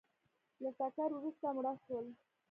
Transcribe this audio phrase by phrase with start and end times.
[0.61, 2.05] له ټکر وروسته مړه شول